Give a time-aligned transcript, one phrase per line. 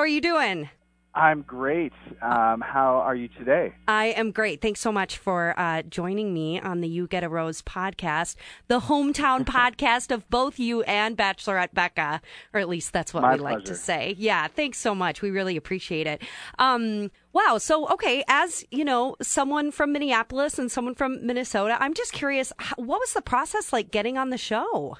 [0.00, 0.70] How are you doing?
[1.14, 1.92] I'm great.
[2.22, 3.74] Um, how are you today?
[3.86, 4.62] I am great.
[4.62, 8.36] Thanks so much for uh, joining me on the You Get a Rose podcast,
[8.68, 12.22] the hometown podcast of both you and Bachelorette Becca,
[12.54, 14.14] or at least that's what My we like to say.
[14.16, 15.20] Yeah, thanks so much.
[15.20, 16.22] We really appreciate it.
[16.58, 17.58] Um, wow.
[17.58, 22.54] So, okay, as you know, someone from Minneapolis and someone from Minnesota, I'm just curious,
[22.76, 24.96] what was the process like getting on the show?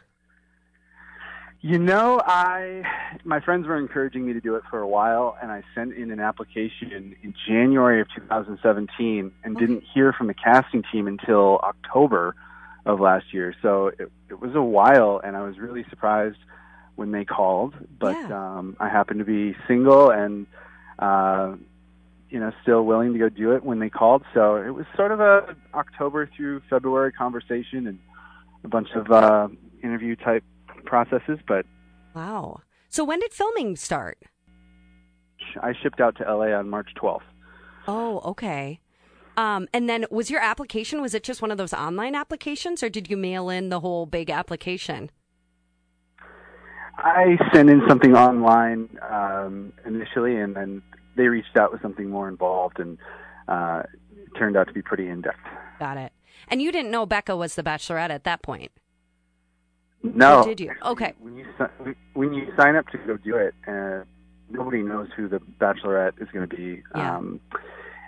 [1.62, 2.82] You know, I
[3.22, 6.11] my friends were encouraging me to do it for a while, and I sent in
[6.11, 12.35] an application in January of 2017, and didn't hear from the casting team until October
[12.86, 13.54] of last year.
[13.61, 16.38] So it, it was a while, and I was really surprised
[16.96, 17.74] when they called.
[17.99, 18.57] But Yeah.
[18.58, 20.46] um, I happened to be single and.
[20.99, 21.57] Uh,
[22.29, 24.22] you know, still willing to go do it when they called.
[24.35, 27.99] So it was sort of a October through February conversation and
[28.63, 29.49] a bunch of uh,
[29.82, 30.44] interview type
[30.90, 31.39] processes.
[31.46, 31.64] But
[32.14, 32.61] Wow.
[32.89, 34.19] So, when did filming start?
[35.62, 37.20] I shipped out to LA on March 12th.
[37.86, 38.80] Oh, okay.
[39.36, 42.91] Um, and then was your application, was it just one of those online applications or
[42.91, 45.11] did you mail in the whole big application?
[46.98, 50.83] I sent in something online um, initially, and then
[51.16, 52.98] they reached out with something more involved, and
[53.48, 55.38] uh, it turned out to be pretty in depth.
[55.78, 56.12] Got it.
[56.48, 58.72] And you didn't know Becca was the bachelorette at that point.
[60.02, 60.72] No, Or did you?
[60.84, 61.12] Okay.
[61.20, 61.46] When you
[62.14, 64.04] when you sign up to go do it, uh,
[64.48, 66.82] nobody knows who the Bachelorette is going to be.
[66.94, 67.16] Yeah.
[67.18, 67.40] Um,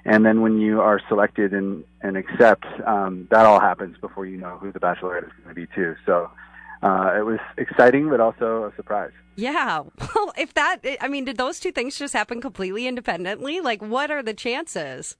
[0.05, 4.37] and then when you are selected and and accept, um, that all happens before you
[4.39, 5.95] know who the Bachelorette is going to be too.
[6.07, 6.31] So
[6.83, 9.13] uh, it was exciting, but also a surprise.
[9.37, 9.83] Yeah.
[10.15, 13.61] Well, if that, I mean, did those two things just happen completely independently?
[13.61, 15.17] Like, what are the chances?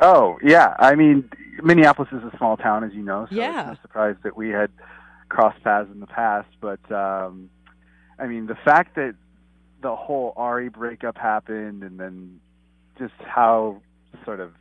[0.00, 1.28] Oh yeah, I mean
[1.62, 3.26] Minneapolis is a small town, as you know.
[3.30, 3.60] So Yeah.
[3.72, 4.70] it's no surprise that we had
[5.28, 6.48] crossed paths in the past.
[6.60, 7.50] But um,
[8.18, 9.14] I mean the fact that
[9.82, 12.40] the whole Arie breakup happened, and then
[12.98, 13.82] just how
[14.24, 14.52] sort of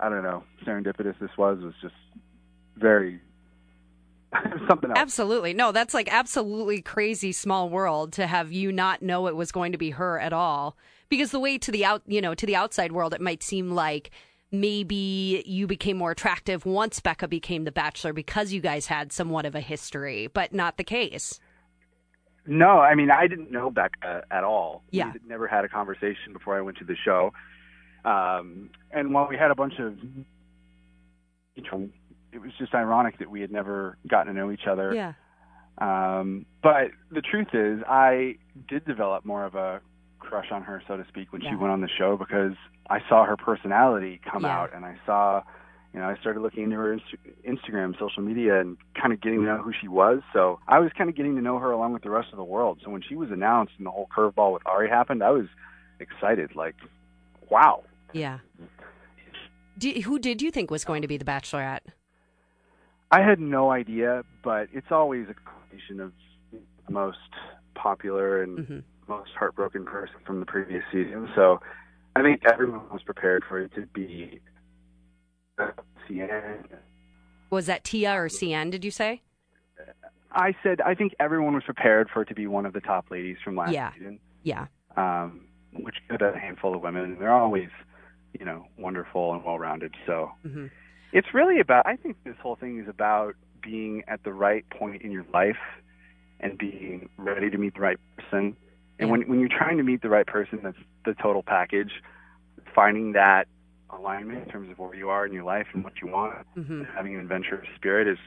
[0.00, 1.94] I don't know serendipitous this was was just
[2.76, 3.20] very
[4.68, 4.98] something else.
[4.98, 5.54] Absolutely.
[5.54, 9.72] No, that's like absolutely crazy small world to have you not know it was going
[9.72, 10.76] to be her at all.
[11.08, 13.70] Because the way to the out, you know, to the outside world, it might seem
[13.70, 14.10] like
[14.50, 19.44] maybe you became more attractive once Becca became the bachelor because you guys had somewhat
[19.44, 21.40] of a history, but not the case.
[22.46, 24.82] No, I mean I didn't know Becca at all.
[24.90, 25.12] Yeah.
[25.12, 27.32] we never had a conversation before I went to the show.
[28.04, 29.98] Um, and while we had a bunch of,
[31.54, 31.88] you know,
[32.32, 34.94] it was just ironic that we had never gotten to know each other.
[34.94, 35.12] Yeah.
[35.78, 38.36] Um, but the truth is, I
[38.68, 39.80] did develop more of a
[40.28, 41.50] crush on her, so to speak, when Yeah.
[41.50, 42.54] she went on the show because
[42.90, 44.58] I saw her personality come Yeah.
[44.60, 45.42] out, and I saw,
[45.94, 47.16] you know, I started looking into her Inst-
[47.46, 50.22] Instagram, social media, and kind of getting to know who she was.
[50.34, 52.44] So I was kind of getting to know her along with the rest of the
[52.44, 52.80] world.
[52.84, 55.46] So when she was announced and the whole curveball with Arie happened, I was
[55.98, 56.54] excited.
[56.54, 56.76] Like,
[57.48, 57.84] wow.
[58.12, 58.38] Yeah.
[59.78, 61.80] Do, who did you think was going to be the bachelorette?
[63.10, 66.12] I had no idea, but it's always a combination of
[66.90, 67.18] most
[67.78, 68.78] popular and hmm
[69.08, 71.30] most heartbroken person from the previous season.
[71.34, 71.60] So
[72.14, 74.38] I think everyone was prepared for it to be
[75.58, 75.70] uh,
[76.06, 76.64] Seinne.
[77.48, 79.22] Was that Tia or Seinne, did you say?
[80.30, 83.10] I said I think everyone was prepared for it to be one of the top
[83.10, 83.92] ladies from last Yeah.
[83.94, 84.66] season, Yeah.
[84.98, 87.04] um, which could a handful of women.
[87.04, 87.70] And they're always,
[88.38, 89.94] you know, wonderful and well-rounded.
[90.06, 90.66] So hmm
[91.12, 91.86] it's really about.
[91.86, 95.56] I think this whole thing is about being at the right point in your life
[96.40, 98.56] and being ready to meet the right person.
[98.98, 101.92] And when when you're trying to meet the right person, that's the total package.
[102.74, 103.46] Finding that
[103.90, 106.60] alignment in terms of where you are in your life and what you want, hmm
[106.80, 108.18] and having an adventurous spirit is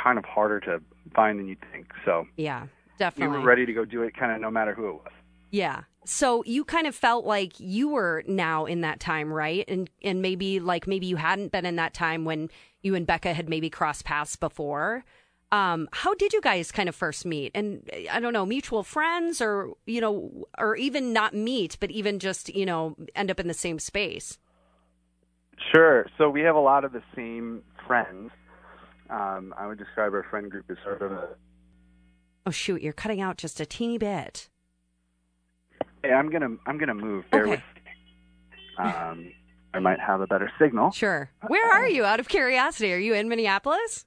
[0.00, 0.80] kind of harder to
[1.14, 1.88] find than you think.
[2.04, 3.38] So Yeah, we definitely.
[3.38, 5.12] were ready to go do it, kind of no matter who it was.
[5.50, 5.82] Yeah.
[6.04, 9.64] So you kind of felt like you were now in that time, right?
[9.68, 12.48] And and maybe like maybe you hadn't been in that time when
[12.82, 15.04] you and Becca had maybe crossed paths before.
[15.52, 17.50] Um, how did you guys kind of first meet?
[17.54, 22.18] And I don't know, mutual friends or you know, or even not meet, but even
[22.20, 24.38] just, you know, end up in the same space.
[25.74, 26.06] Sure.
[26.18, 28.30] So we have a lot of the same friends.
[29.10, 31.28] Um, I would describe our friend group as sort of a.
[32.46, 34.48] Oh shoot, you're cutting out just a teeny bit.
[36.02, 37.24] Hey, I'm gonna I'm gonna move.
[37.30, 37.50] Bear Okay.
[37.50, 38.84] with me.
[38.84, 39.32] Um,
[39.74, 40.92] I might have a better signal.
[40.92, 41.30] Sure.
[41.46, 42.92] Where are you out of curiosity?
[42.94, 44.06] Are you in Minneapolis?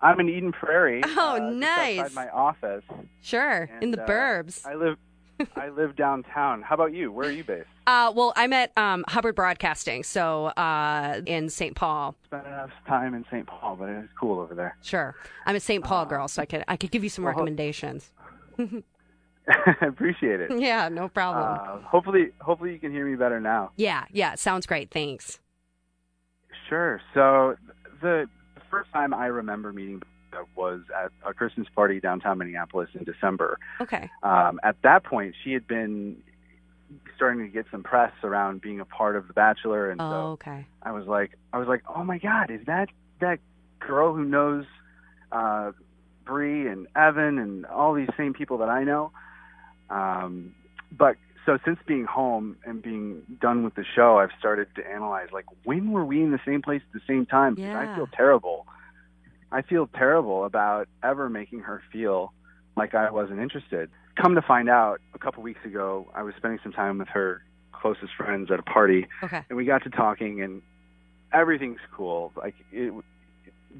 [0.00, 1.02] I'm in Eden Prairie.
[1.04, 1.98] Oh, uh, nice.
[1.98, 2.84] outside my office.
[3.22, 3.64] Sure.
[3.80, 4.66] in And, the uh, burbs.
[4.66, 4.96] I live.
[5.56, 6.62] I live downtown.
[6.62, 7.12] How about you?
[7.12, 7.66] Where are you based?
[7.86, 11.74] Uh, well, I'm at um, Hubbard Broadcasting, so uh, in St.
[11.76, 12.14] Paul.
[12.24, 13.46] Spent enough time in St.
[13.46, 14.76] Paul, but it's cool over there.
[14.82, 15.14] Sure,
[15.44, 15.84] I'm a St.
[15.84, 18.10] Paul girl, so I could I could give you some Well, recommendations.
[18.58, 18.64] I
[19.82, 20.58] appreciate it.
[20.58, 21.44] Yeah, no problem.
[21.44, 23.72] Uh, hopefully, hopefully you can hear me better now.
[23.76, 24.90] yeah, yeah, sounds great.
[24.90, 25.38] Thanks.
[26.70, 27.00] Sure.
[27.14, 27.56] So
[28.00, 28.26] the
[28.70, 30.02] first time I remember meeting
[30.54, 33.58] was at a Christmas party downtown Minneapolis in December.
[33.80, 34.10] Okay.
[34.22, 36.18] Um, at that point, she had been
[37.16, 40.16] starting to get some press around being a part of The Bachelor, and Oh, so
[40.32, 40.66] okay.
[40.82, 42.88] I was like, I was like, oh my God, is that
[43.20, 43.38] that
[43.80, 44.64] girl who knows
[45.32, 45.72] uh,
[46.24, 49.10] Bree and Evan and all these same people that I know?
[49.88, 50.54] Um,
[50.92, 55.28] but so since being home and being done with the show, I've started to analyze
[55.32, 57.54] like when were we in the same place at the same time?
[57.54, 57.92] Because Yeah.
[57.92, 58.66] I feel terrible.
[59.52, 62.32] I feel terrible about ever making her feel
[62.76, 63.88] like I wasn't interested.
[64.20, 67.42] Come to find out, a couple weeks ago, I was spending some time with her
[67.72, 69.42] closest friends at a party, Okay.
[69.48, 70.62] and we got to talking, and
[71.32, 72.32] everything's cool.
[72.36, 72.92] Like it,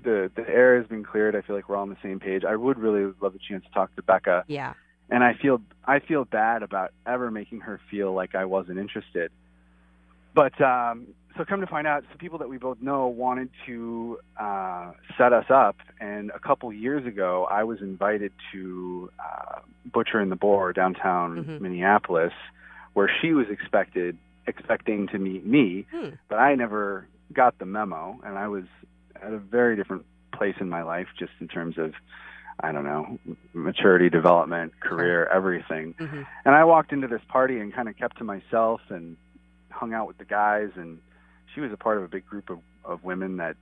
[0.04, 1.34] the the air has been cleared.
[1.34, 2.44] I feel like we're all on the same page.
[2.44, 4.74] I would really love a chance to talk to Becca, Yeah.
[5.10, 9.30] And I feel I feel bad about ever making her feel like I wasn't interested.
[10.34, 11.06] But um,
[11.36, 15.32] so come to find out, some people that we both know wanted to uh, set
[15.32, 19.60] us up, and a couple years ago, I was invited to uh,
[19.92, 21.60] Butcher and the Boar downtown Mhm.
[21.60, 22.32] Minneapolis,
[22.94, 24.16] where she was expected
[24.48, 26.10] expecting to meet me, Hmm.
[26.28, 28.64] but I never got the memo, and I was
[29.20, 31.94] at a very different place in my life, just in terms of
[32.60, 33.18] I don't know
[33.52, 35.94] maturity, development, career, everything.
[35.98, 39.16] hmm And I walked into this party and kind of kept to myself and
[39.70, 40.70] hung out with the guys.
[40.76, 40.98] And
[41.54, 43.56] she was a part of a big group of, of women that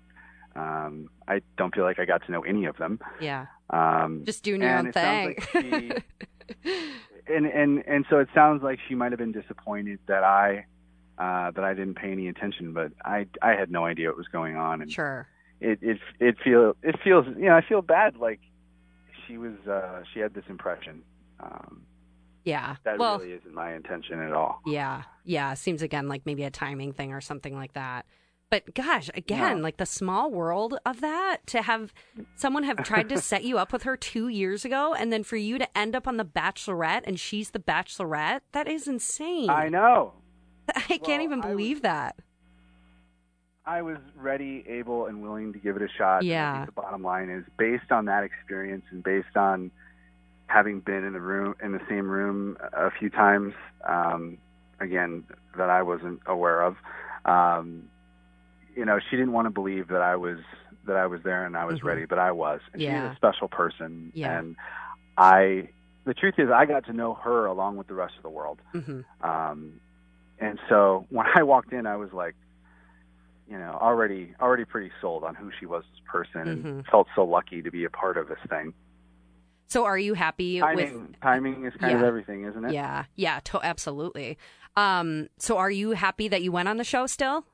[0.56, 3.00] um, I don't feel like I got to know any of them.
[3.20, 3.46] Yeah.
[3.70, 5.36] Um, Just doing your own thing.
[5.54, 6.04] like
[7.26, 10.66] and and and so it sounds like she might have been disappointed that I
[11.18, 14.28] uh, that I didn't pay any attention, but I I had no idea what was
[14.28, 15.26] going on, and sure.
[15.60, 18.40] it it it feel it feels you know I feel bad like
[19.26, 21.02] she was uh, she had this impression.
[21.40, 21.82] Um,
[22.44, 22.76] Yeah.
[22.84, 24.60] that well, really isn't my intention at all.
[24.66, 25.02] yeah.
[25.24, 25.54] Yeah.
[25.54, 28.06] Seems again like maybe a timing thing or something like that.
[28.50, 29.62] But gosh, again, No.
[29.62, 31.92] like the small world of that to have
[32.36, 35.36] someone have tried to set you up with her two years ago and then for
[35.36, 39.50] you to end up on The Bachelorette and she's the Bachelorette, that is insane.
[39.50, 40.12] I know.
[40.76, 42.16] I can't Well, even I believe that.
[43.66, 46.22] I was ready, able, and willing to give it a shot.
[46.24, 46.66] Yeah.
[46.66, 49.70] the bottom line is based on that experience and based on
[50.46, 53.54] having been in the room in the same room a few times,
[53.88, 54.36] um,
[54.80, 55.24] again
[55.56, 56.76] that I wasn't aware of.
[57.24, 57.84] Um,
[58.76, 60.38] you know, she didn't want to believe that I was
[60.86, 61.84] that I was there and I was Mhm.
[61.84, 62.60] ready, but I was.
[62.74, 63.04] And Yeah.
[63.08, 64.38] She's a special person, Yeah.
[64.38, 64.56] and
[65.16, 65.70] I.
[66.04, 68.60] The truth is, I got to know her along with the rest of the world.
[68.72, 69.80] hmm Um,
[70.38, 72.34] and so when I walked in, I was like,
[73.48, 76.86] you know, already already pretty sold on who she was as a person, and Mhm.
[76.90, 78.72] felt so lucky to be a part of this thing.
[79.66, 82.72] So are you happy with Timing, timing is kind of everything, isn't it?
[82.72, 84.38] Yeah, yeah, to- absolutely.
[84.76, 87.46] Um, so are you happy that you went on the show still?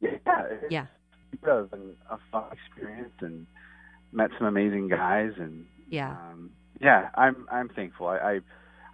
[0.00, 0.10] Yeah,
[0.44, 0.86] it Yeah.
[1.42, 3.46] was been a fun experience, and
[4.12, 6.10] met some amazing guys, and Yeah.
[6.10, 6.50] um,
[6.80, 8.08] yeah, I'm I'm thankful.
[8.08, 8.40] I, I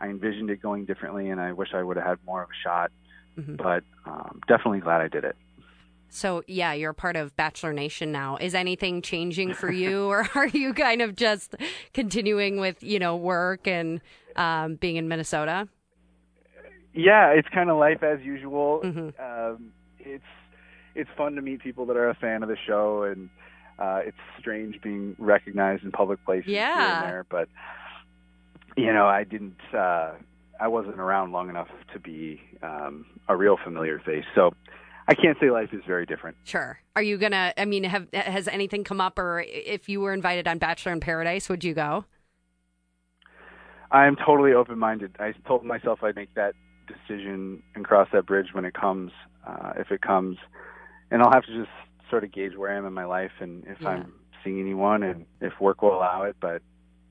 [0.00, 2.54] I envisioned it going differently, and I wish I would have had more of a
[2.62, 2.92] shot,
[3.36, 3.56] Mhm.
[3.56, 5.36] but um, definitely glad I did it.
[6.10, 8.36] So yeah, you're part of Bachelor Nation now.
[8.38, 11.54] Is anything changing for you, or are you kind of just
[11.94, 14.00] continuing with you know work and
[14.36, 15.68] um, being in Minnesota?
[16.94, 18.80] Yeah, it's kind of life as usual.
[18.84, 19.12] Mhm.
[19.20, 20.24] Um, it's
[20.94, 23.28] it's fun to meet people that are a fan of the show, and
[23.78, 27.02] uh, it's strange being recognized in public places here Yeah.
[27.02, 27.26] and there.
[27.28, 27.48] But
[28.76, 29.58] you know, I didn't.
[29.72, 30.12] Uh,
[30.60, 34.54] I wasn't around long enough to be um, a real familiar face, so
[35.08, 36.36] I can't say life is very different.
[36.44, 36.78] Sure.
[36.94, 37.54] Are you gonna?
[37.56, 41.00] I mean, have has anything come up, or if you were invited on Bachelor in
[41.00, 42.04] Paradise, would you go?
[43.90, 45.16] I'm totally open-minded.
[45.18, 46.52] I told myself I'd make that
[46.86, 49.12] decision and cross that bridge when it comes,
[49.46, 50.36] uh, if it comes,
[51.10, 51.70] and I'll have to just
[52.10, 53.88] sort of gauge where I am in my life and if Yeah.
[53.88, 54.12] I'm
[54.44, 56.36] seeing anyone and if work will allow it.
[56.38, 56.60] But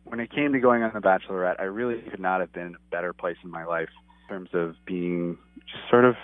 [0.03, 2.75] when it came to going on The Bachelorette, I really could not have been in
[2.75, 3.89] a better place in my life
[4.23, 6.15] in terms of being just sort of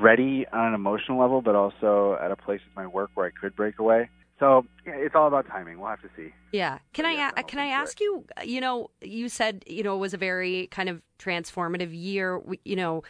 [0.00, 3.30] ready on an emotional level, but also at a place with my work where I
[3.30, 4.08] could break away.
[4.38, 5.78] So yeah, it's all about timing.
[5.80, 6.32] We'll have to see.
[6.52, 6.78] Yeah.
[6.92, 8.24] Can But I yes, a- I'm can I ask you?
[8.44, 12.40] You know, you said you know it was a very kind of transformative year.
[12.64, 13.02] You know,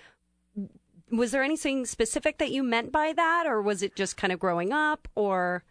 [1.10, 4.38] was there anything specific that you meant by that, or was it just kind of
[4.38, 5.64] growing up, or?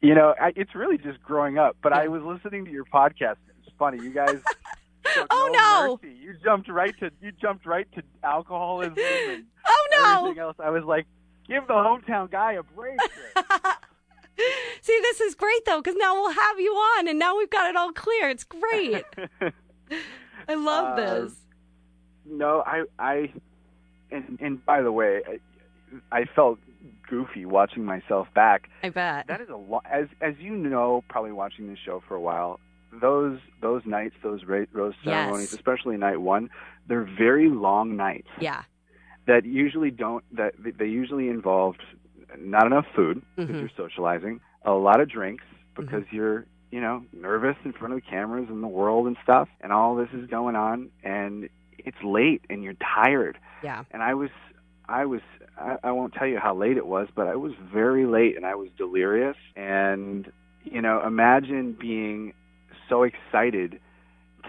[0.00, 1.76] You know, I, it's really just growing up.
[1.82, 3.36] But I was listening to your podcast.
[3.60, 4.40] It's funny, you guys.
[5.14, 5.98] showed Oh, no.
[6.02, 6.16] mercy.
[6.18, 10.56] You jumped right to you jumped right to alcoholism and Oh everything else.
[10.58, 11.06] I was like,
[11.46, 12.98] give the hometown guy a break.
[14.80, 17.68] See, this is great though, because now we'll have you on, and now we've got
[17.70, 18.28] it all clear.
[18.30, 19.04] It's great.
[20.48, 21.34] I love Uh, this.
[22.24, 23.32] No, I, I,
[24.10, 25.20] and and by the way,
[26.12, 26.58] I, I felt
[27.08, 28.68] goofy watching myself back.
[28.82, 29.26] I bet.
[29.28, 29.84] That is a lot.
[29.88, 32.58] As as you know, probably watching this show for a while.
[33.00, 35.58] Those those nights, those ra- rose ceremonies, Yes.
[35.58, 36.50] especially night one,
[36.88, 38.62] they're very long nights Yeah.
[39.26, 41.82] that usually don't that they usually involved
[42.38, 43.60] not enough food because Mhm.
[43.60, 45.44] you're socializing, a lot of drinks
[45.74, 49.48] because you're you know nervous in front of the cameras and the world and stuff,
[49.62, 53.84] and all this is going on, and it's late and you're tired Yeah.
[53.90, 54.30] and I was,
[54.88, 55.20] I was,
[55.58, 58.44] I, I won't tell you how late it was, but I was very late and
[58.46, 59.36] I was delirious.
[59.56, 60.30] And
[60.64, 62.34] you know, imagine being
[62.92, 63.80] so excited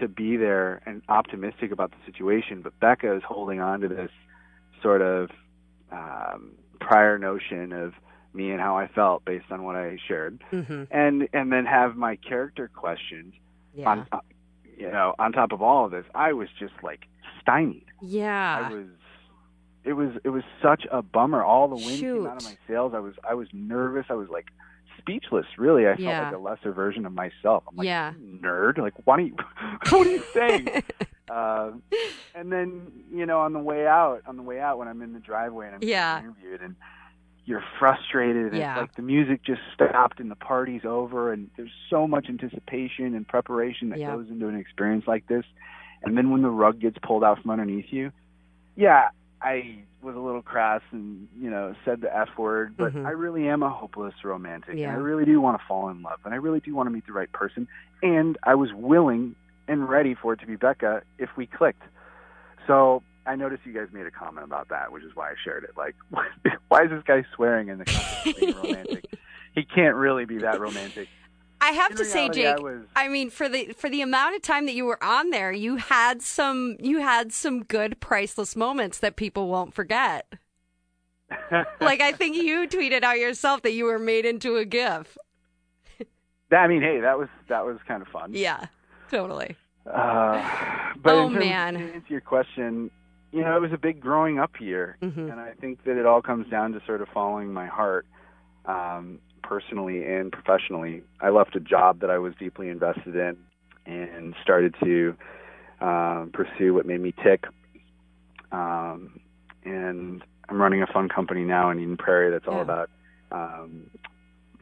[0.00, 4.10] to be there and optimistic about the situation, but Becca is holding on to this
[4.82, 5.30] sort of
[5.92, 7.94] um, prior notion of
[8.32, 11.96] me and how I felt based on what I shared, hmm and and then have
[11.96, 13.32] my character questioned
[13.74, 13.88] Yeah.
[13.90, 14.18] on, uh,
[14.76, 16.04] you know, on top of all of this.
[16.14, 17.02] I was just like
[17.40, 17.84] stymied.
[18.02, 18.66] yeah.
[18.68, 18.86] I was
[19.84, 21.44] it was it was such a bummer.
[21.44, 22.92] All the wind came out of my sails.
[22.94, 24.06] I was I was nervous.
[24.10, 24.46] I was like
[25.04, 25.46] speechless.
[25.58, 26.20] Really, I Yeah.
[26.20, 27.64] felt like a lesser version of myself.
[27.68, 28.12] I'm like Yeah.
[28.40, 28.78] Nerd.
[28.78, 29.36] Like why don't you?
[29.90, 30.68] what are you saying?
[31.30, 31.70] uh,
[32.34, 35.12] and then you know on the way out, on the way out when I'm in
[35.12, 36.18] the driveway and I'm Yeah.
[36.20, 36.74] interviewed and
[37.46, 38.72] you're frustrated and Yeah.
[38.72, 43.14] it's like the music just stopped and the party's over and there's so much anticipation
[43.14, 45.44] and preparation that goes into an experience like this
[46.02, 48.10] and then when the rug gets pulled out from underneath you
[48.76, 49.08] yeah
[49.44, 53.06] i was a little crass and you know said the f word but Mhm.
[53.06, 54.88] i really am a hopeless romantic Yeah.
[54.88, 56.90] and i really do want to fall in love and i really do want to
[56.90, 57.68] meet the right person
[58.02, 59.34] and i was willing
[59.68, 61.82] and ready for it to be becca if we clicked
[62.66, 65.64] so I noticed you guys made a comment about that, which is why I shared
[65.64, 65.70] it.
[65.78, 65.94] Like,
[66.68, 69.04] why is this guy swearing in the context of being romantic?
[69.54, 71.08] He can't really be that romantic.
[71.64, 72.46] I have In to say, Jake.
[72.58, 75.30] I was I mean, for the for the amount of time that you were on
[75.30, 80.32] there, you had some you had some good priceless moments that people won't forget.
[81.80, 85.16] Like I think you tweeted out yourself that you were made into a GIF.
[86.50, 88.32] That- I mean, hey, that was that was kind of fun.
[88.34, 88.66] Yeah,
[89.10, 89.56] totally.
[89.86, 91.74] Uh, but Oh, man.
[91.74, 92.90] to answer your question,
[93.32, 96.06] you know, it was a big growing up year, hmm and I think that it
[96.06, 98.06] all comes down to sort of following my heart,
[98.66, 101.02] um, personally and professionally.
[101.20, 103.36] I left a job that I was deeply invested in,
[103.86, 105.14] and started to
[105.80, 107.44] um, pursue what made me tick.
[108.50, 109.20] Um,
[109.64, 112.62] and I'm running a fun company now in Eden Prairie that's all Yeah.
[112.62, 112.90] about
[113.32, 113.90] um,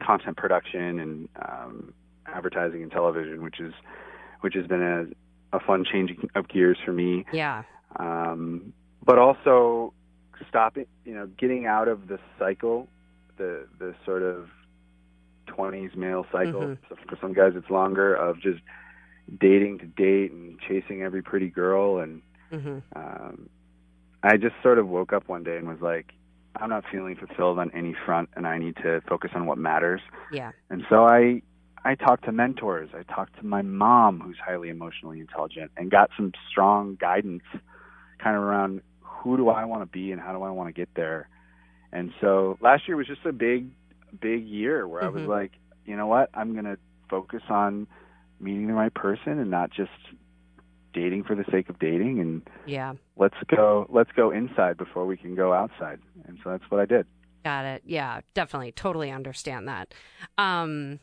[0.01, 1.93] content production and um,
[2.25, 3.73] advertising and television, which is
[4.41, 7.63] which has been a, a fun changing of gears for me Yeah.
[7.97, 8.73] um,
[9.05, 9.93] but also
[10.49, 12.87] stopping, you know, getting out of the cycle,
[13.37, 14.49] the the sort of
[15.55, 16.61] 20s male cycle.
[16.61, 16.77] Mhm.
[16.89, 18.61] So for some guys, it's longer of just
[19.39, 21.99] dating to date and chasing every pretty girl.
[21.99, 23.49] And hmm um,
[24.21, 26.13] I just sort of woke up one day and was like,
[26.55, 30.01] I'm not feeling fulfilled on any front, and I need to focus on what matters.
[30.31, 30.51] Yeah.
[30.69, 31.41] And so I
[31.85, 32.89] I talked to mentors.
[32.93, 37.43] I talked to my mom, who's highly emotionally intelligent, and got some strong guidance,
[38.19, 40.73] kind of around who do I want to be and how do I want to
[40.73, 41.27] get there.
[41.91, 43.69] And so last year was just a big,
[44.19, 45.27] big year where I was Mhm.
[45.27, 45.51] like,
[45.85, 46.77] you know what, I'm going to
[47.09, 47.87] focus on
[48.39, 49.91] meeting the right person and not just
[50.93, 52.93] dating for the sake of dating and Yeah.
[53.15, 56.85] let's go let's go inside before we can go outside and so that's what i
[56.85, 57.05] did
[57.43, 57.81] Got it.
[57.85, 58.71] Yeah, definitely.
[58.71, 59.93] Totally understand that.
[60.37, 60.99] Um,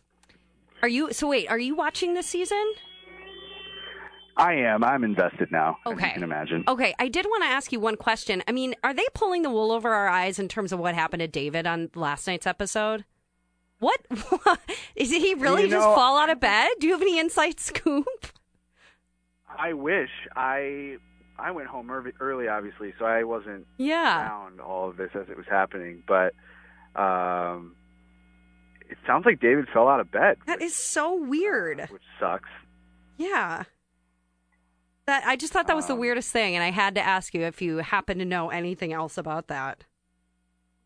[0.81, 1.13] are you?
[1.13, 2.73] So wait, are you watching this season?
[4.41, 6.09] I am i'm invested now Okay.
[6.09, 8.43] you can imagine Okay, I did want to ask you one question.
[8.49, 11.21] I mean, are they pulling the wool over our eyes in terms of what happened
[11.21, 13.05] to David on last night's episode?
[13.79, 14.01] What
[14.97, 16.69] is he really You just know- fall out of bed?
[16.81, 18.07] Do you have any inside scoop?
[19.59, 20.97] I wish I
[21.39, 24.27] I went home early, obviously, so I wasn't Yeah.
[24.29, 26.03] around all of this as it was happening.
[26.07, 26.35] But
[26.95, 27.75] um,
[28.89, 31.89] it sounds like David fell out of bed, That is so weird.
[31.91, 32.49] which sucks.
[33.17, 33.65] Yeah.
[35.07, 37.35] That I just thought that was the Um, weirdest thing, and I had to ask
[37.35, 39.85] you if you happen to know anything else about that.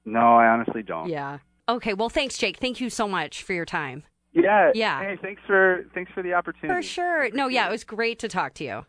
[0.05, 1.09] No, I honestly don't.
[1.09, 1.39] Yeah.
[1.69, 1.95] Okay.
[1.95, 2.59] Well, thanks, Jake.
[2.59, 4.05] Thank you so much for your time.
[4.33, 4.71] Yeah.
[4.75, 5.01] Yeah.
[5.01, 6.69] Hey, thanks for thanks for the opportunity.
[6.79, 7.31] For sure.
[7.31, 8.87] No, yeah, it was great to talk to you.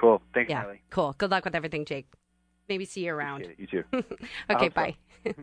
[0.00, 0.20] Cool.
[0.32, 0.64] Thanks, Yeah.
[0.90, 1.14] Cool.
[1.18, 2.06] Good luck with everything, Jake.
[2.68, 3.46] Maybe see you around.
[3.58, 3.84] You too.
[3.92, 4.04] okay.
[4.48, 4.68] hope so.
[4.70, 4.96] Bye.